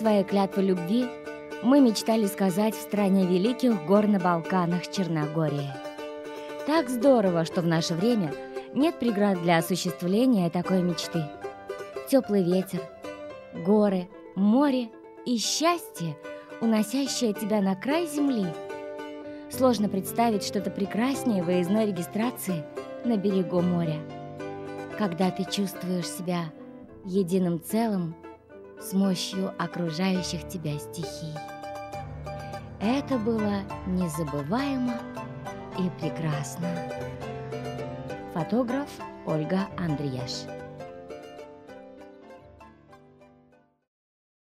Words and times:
своей 0.00 0.24
клятвы 0.24 0.62
любви 0.62 1.06
мы 1.62 1.80
мечтали 1.80 2.24
сказать 2.26 2.74
в 2.74 2.80
стране 2.80 3.26
великих 3.26 3.84
гор 3.84 4.06
на 4.06 4.18
Балканах 4.18 4.90
Черногории. 4.90 5.68
Так 6.66 6.88
здорово, 6.88 7.44
что 7.44 7.60
в 7.60 7.66
наше 7.66 7.92
время 7.92 8.32
нет 8.72 8.98
преград 8.98 9.42
для 9.42 9.58
осуществления 9.58 10.48
такой 10.48 10.82
мечты. 10.82 11.22
Теплый 12.10 12.42
ветер, 12.42 12.80
горы, 13.54 14.08
море 14.36 14.88
и 15.26 15.36
счастье, 15.36 16.16
уносящее 16.62 17.34
тебя 17.34 17.60
на 17.60 17.76
край 17.76 18.06
земли. 18.06 18.46
Сложно 19.50 19.90
представить 19.90 20.44
что-то 20.44 20.70
прекраснее 20.70 21.42
выездной 21.42 21.88
регистрации 21.88 22.64
на 23.04 23.18
берегу 23.18 23.60
моря, 23.60 23.98
когда 24.96 25.30
ты 25.30 25.44
чувствуешь 25.44 26.08
себя 26.08 26.52
единым 27.04 27.60
целым 27.60 28.14
с 28.80 28.92
мощью 28.92 29.52
окружающих 29.58 30.48
тебя 30.48 30.78
стихий. 30.78 31.34
Это 32.80 33.18
было 33.18 33.60
незабываемо 33.86 34.98
и 35.78 35.90
прекрасно. 36.00 36.68
Фотограф 38.32 38.88
Ольга 39.26 39.68
Андреяш 39.76 40.46